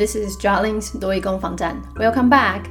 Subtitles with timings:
[0.00, 1.76] This is Jolin's 多益攻防战。
[1.94, 2.62] Welcome back。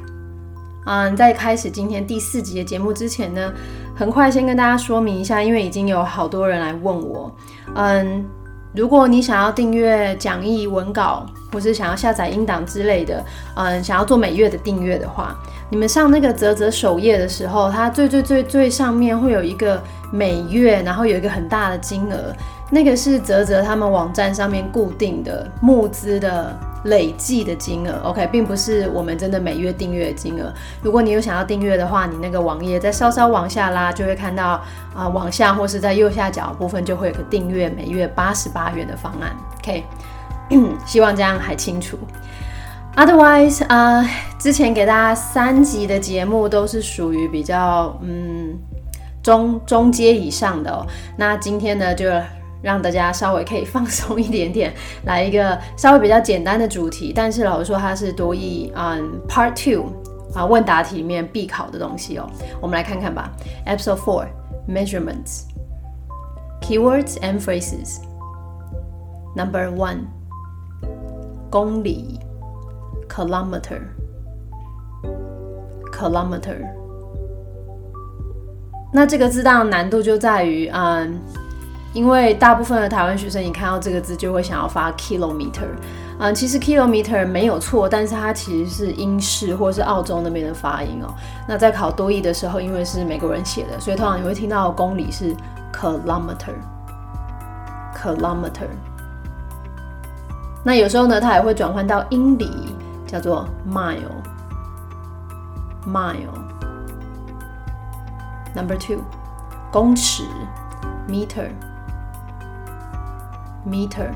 [0.88, 3.54] 嗯，在开始今天第四集的节目之前呢，
[3.96, 7.32] 很快先跟大家说明一下，因为已经有好多人来问我，
[7.76, 8.26] 嗯，
[8.74, 13.24] 如果你想要订阅讲义文稿，或是想要下载音档之类的，
[13.56, 15.36] 嗯，想要做每月的订阅的话，
[15.70, 19.80] 你们上那个泽泽首页的时候，它最最最最上面会有一个
[20.12, 22.36] 每月，然后有一个很大的金额，
[22.72, 26.58] 那个是泽泽他们网站上面固定的募资的。
[26.86, 30.54] 累计的金额，OK，并不是我们真的每月订阅的金额。
[30.82, 34.62] 如果你有想要订阅的话，你那个网页再稍稍往下拉，就会看到
[34.96, 39.84] 啊，往下或是在右下角部分就会有个订阅，每月八十八元的方案，OK。
[40.86, 41.98] 希望这样还清楚。
[42.96, 44.04] Otherwise，啊，
[44.40, 48.58] 之前给大家三集的节目都是属于比较嗯
[49.22, 50.88] 中中阶以上的哦。
[51.18, 52.10] 那今天呢就。
[52.62, 54.74] 让大家稍微可以放松一点点，
[55.06, 57.14] 来一个稍微比较简单的主题。
[57.16, 59.94] 但是老师说它是多义嗯 Part Two
[60.36, 62.30] 啊问答题里面必考的东西哦。
[62.62, 63.32] 我们来看看吧。
[63.66, 64.28] Episode Four
[64.68, 65.44] Measurements
[66.62, 68.00] Keywords and Phrases
[69.36, 70.08] Number One
[71.50, 72.20] 公里
[73.08, 73.82] Kilometer
[75.94, 76.58] Kilometer
[78.92, 81.20] 那这个字当然难度就在于嗯。
[81.94, 85.66] 因为大部分的台湾学生，你看到这个字就会想要发 kilometer，
[86.20, 91.12] 嗯，其实 kilometer 没有错，但是它其实是英式或是澳洲那边的发音哦。
[91.48, 95.36] 那在考多义的时候，因为是美国人写的，所以通常你会听到公里是
[95.74, 98.68] kilometer，kilometer。
[100.64, 102.76] 那有时候呢，它也会转换到英里，
[103.08, 104.14] 叫做 mile，mile。
[108.56, 109.02] Number two，
[109.72, 110.24] 公尺
[111.08, 111.50] meter。
[113.68, 114.12] meter，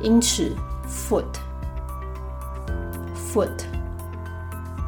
[0.00, 0.54] 英尺
[0.88, 1.32] ，foot，foot，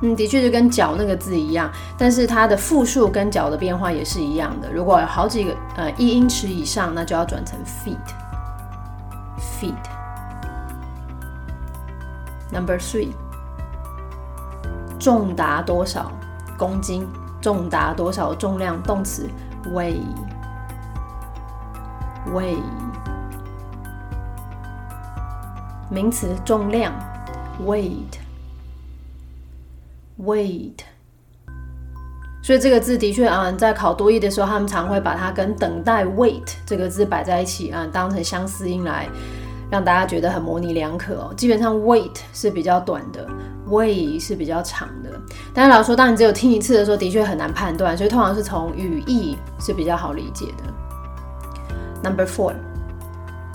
[0.03, 4.71] 嗯，的确就跟脚那个字一样，但是它的复数跟脚的变化也是一样的。
[4.73, 9.73] 如果有好几个呃一英尺以上，那就要转成 feet，feet。
[12.53, 13.13] Number three，
[14.99, 16.13] 重达多少
[16.57, 17.09] 公斤？
[17.41, 18.81] 重达多少重量？
[18.83, 19.29] 动词
[19.73, 20.01] weigh。
[22.33, 22.57] weigh，
[25.91, 26.93] 名词重量
[27.67, 28.21] ，weight，weight。
[32.43, 39.09] 所以这个字的确啊，在考多义的时候，他们常会把它跟等待 wait 这个字摆在一起啊，当成相似音来
[39.71, 41.33] 让大家觉得很模棱两可哦。
[41.35, 43.27] 基本上 wait 是比较短的
[43.67, 45.11] ，weigh 是比较长的。
[45.55, 50.65] 但是老师说，当你只有听一次的时候，的确很难判断，所以通常是从语义是比较好理解的。
[52.05, 52.53] Number four，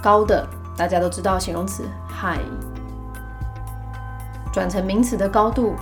[0.02, 2.42] 高的大家都知道形容词 high，
[4.52, 5.76] 转成名词的高度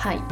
[0.00, 0.22] height，height。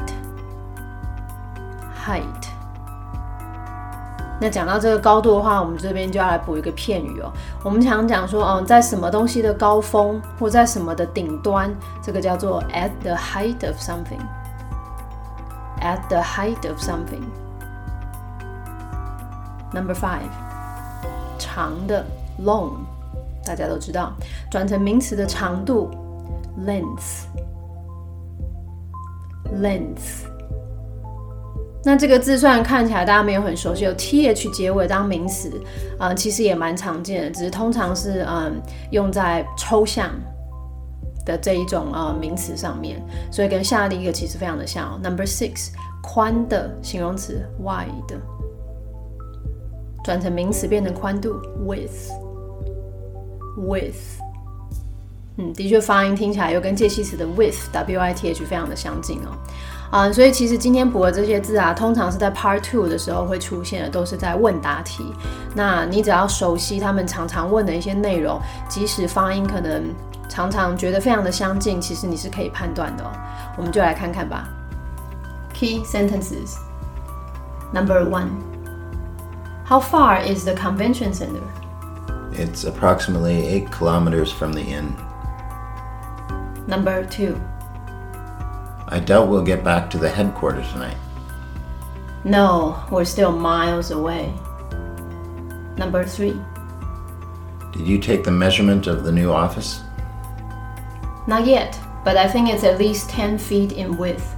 [4.40, 7.32] 那讲到这个高度的话，我们这边就要来补一个片语哦。
[7.64, 14.20] 我们常讲说，嗯，在什么东西的高峰，或在什么的顶端，这个叫做 at the height of something。
[15.80, 17.24] at the height of something。
[19.72, 20.30] Number five。
[21.52, 22.04] 长的
[22.44, 22.70] long，
[23.44, 24.12] 大家都知道，
[24.50, 25.90] 转成名词的长度
[26.64, 27.26] length，length。
[31.82, 35.50] 那这个字虽然看起来大家没有很熟悉，有 th 结尾当名词，
[35.98, 38.60] 啊，其实也蛮常见的，只是通常是嗯
[38.92, 40.10] 用在抽象
[41.24, 45.00] 的这一种啊名词上面，所以跟下的一个其实非常的像。
[45.02, 45.70] Number six，
[46.02, 48.39] 宽的形容词 wide。
[50.10, 52.19] 转成名词变成宽度，width，width，
[55.37, 59.30] 嗯，的确发音听起来又跟介系词的 with，w i t h 非常的相近哦，
[59.92, 65.15] 啊，所以其实今天补的这些字啊，通常是在 part two 的时候会出现的，都是在问答题。
[65.54, 69.95] 那你只要熟悉他们常常问的一些内容，即使发音可能
[70.28, 73.13] 常常觉得非常的相近，其实你是可以判断的哦。
[73.56, 74.48] 我们就来看看吧。
[75.54, 76.56] Key sentences
[77.72, 78.49] number one.
[79.70, 81.48] How far is the convention center?
[82.32, 84.96] It's approximately 8 kilometers from the inn.
[86.66, 87.40] Number 2.
[88.88, 90.96] I doubt we'll get back to the headquarters tonight.
[92.24, 94.34] No, we're still miles away.
[95.76, 96.34] Number 3.
[97.72, 99.82] Did you take the measurement of the new office?
[101.28, 104.34] Not yet, but I think it's at least 10 feet in width.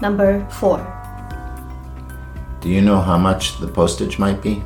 [0.00, 0.95] Number 4.
[2.65, 4.63] Do you know how much the postage might be?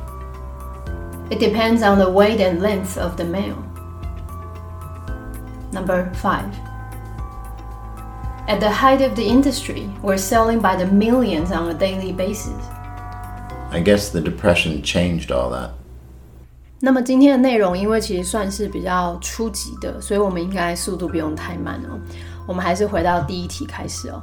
[1.30, 3.56] It depends on the weight and length of the mail.
[5.72, 6.52] Number five.
[8.48, 12.54] At the height of the industry, we're selling by the millions on a daily basis.
[13.72, 15.70] I guess the Depression changed all that.
[16.78, 21.98] 那么今天的内容，因为其实算是比较初级的，所以我们应该速度不用太慢哦。
[22.46, 24.22] 我们还是回到第一题开始哦。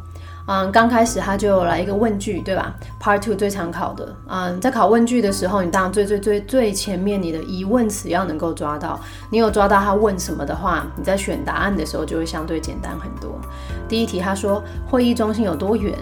[0.51, 8.99] 嗯，刚开始他就来一个问句，对吧？Part two 最常考的，嗯，在考问句的时候，你当然最最最最前面你的疑问词要能够抓到，
[9.29, 13.39] 你有抓到他问什么的话，你在选答案的时候就会相对简单很多。
[13.87, 15.95] 第一题他说会议中心有多远？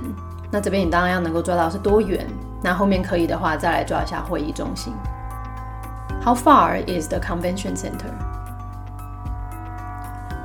[0.49, 2.25] 那这边你当然要能够抓到是多远，
[2.63, 4.93] 那后面可以的话再来抓一下会议中心。
[6.25, 8.15] How far is the convention center？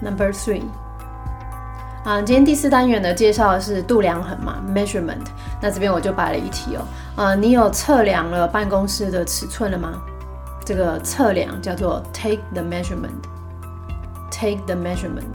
[0.00, 0.62] Number three.
[2.06, 5.26] 啊，今天第四单元的，介绍是度量衡嘛，measurement。
[5.60, 6.86] 那这边我就摆了一题哦，
[7.16, 10.00] 呃，你有测量了办公室的尺寸了吗？
[10.64, 15.34] 这个测量叫做 take the measurement，take the measurement。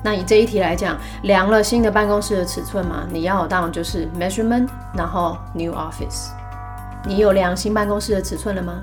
[0.00, 3.04] 那以这一题来讲，量了新的办公室的尺寸吗？
[3.10, 6.28] 你要当就是 measurement，然后 new office。
[7.04, 8.74] 你有量新办公室的尺寸了吗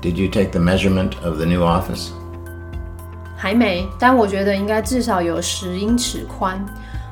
[0.00, 2.08] ？Did you take the measurement of the new office？
[3.36, 6.64] 还没，但我觉得应该至少有十英尺宽。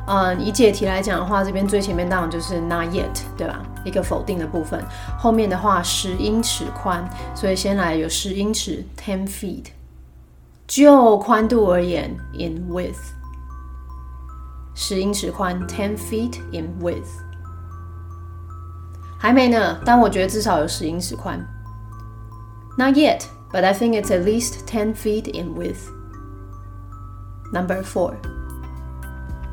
[0.06, 3.60] 嗯，以解题来讲的话，这边最前面当然就是 not yet，对吧？
[3.84, 4.82] 一个否定的部分。
[5.18, 9.66] 后面的话十英尺宽，所以先来有十英尺 ten feet。
[10.66, 13.12] 就宽度而言，in width，
[14.74, 17.22] 十英尺宽 ten feet in width。
[19.18, 21.38] 还没呢，但我觉得至少有十英尺宽。
[22.76, 25.93] Not yet, but I think it's at least ten feet in width.
[27.52, 28.12] Number four,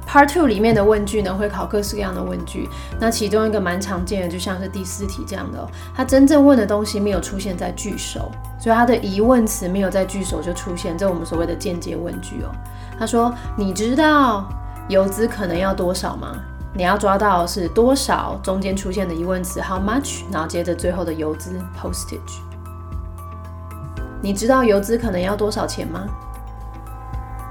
[0.07, 2.67] Part two 里面的问句呢，会考各式各样的问句。
[2.99, 5.65] 那其中一个蛮常见的，就像是第四题这样的，
[5.95, 8.29] 它真正问的东西没有出现在句首，
[8.59, 12.51] 所以它的疑问词没有在句首就出现，这我们所谓的间接问句哦。
[12.99, 14.49] 他说：“你知道
[14.89, 16.35] 邮资可能要多少吗？”
[16.73, 22.39] 你要抓到是多少中间出现的疑问词 how much，然后接着最后的邮资 postage。
[24.21, 26.06] 你知道邮资可能要多少钱吗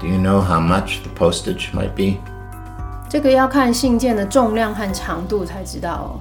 [0.00, 2.20] ？Do you know how much the postage might be?
[3.08, 6.20] 这个要看信件的重量和长度才知道哦。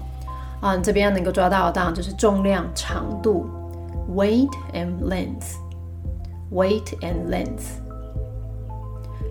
[0.62, 3.48] 啊，这边能够抓到，当然就是重量、长度，
[4.10, 7.80] weight and length，weight and length。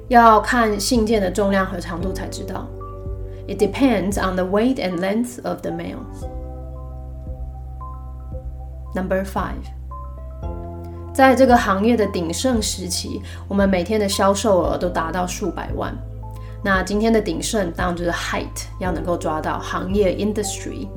[0.08, 2.66] 要看信件的重量和长度才知道。
[3.48, 5.98] It depends on the weight and length of the mail.
[8.94, 9.64] Number five.
[11.13, 15.93] 在这个行业的鼎盛时期，我们每天的销售额都达到数百万。
[16.63, 20.87] 那今天的鼎盛当然就是 height，要能够抓到行业 industry。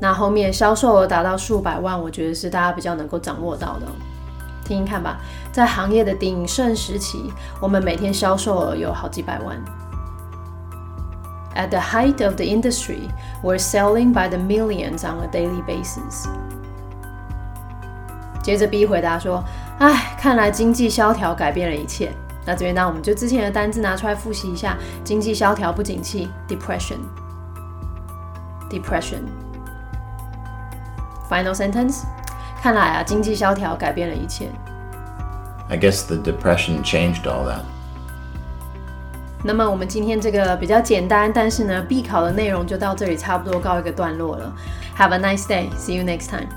[0.00, 3.86] 那后面销售额达到数百万，我觉得是大家比较能够掌握到的。
[4.64, 5.20] 听听看吧，
[5.52, 7.30] 在行业的鼎盛时期，
[7.60, 9.62] 我们每天销售额有好几百万。
[11.54, 13.08] At the height of the industry,
[13.42, 16.26] we're selling by the millions on a daily basis.
[18.44, 19.42] 接着 B 回答说
[19.80, 22.12] ：“唉，看来经济萧条改变了一切。
[22.44, 29.22] 那这边呢，我们就之前的单字拿出来复习一下：经济萧条、不景气，depression，depression。
[31.30, 32.02] Final sentence，
[32.62, 34.50] 看来啊，经济萧条改变了一切。
[35.70, 37.62] I guess the depression changed all that。
[39.42, 44.52] 那么我们今天这个比较简单，但是呢必考的内容就到这里差不多告一个段落了。
[44.98, 45.70] Have a nice day.
[45.78, 46.48] See you next time.